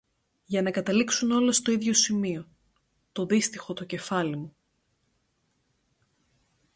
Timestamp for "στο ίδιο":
1.51-1.93